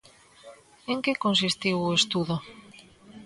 [0.91, 2.35] En que consistiu o estudo?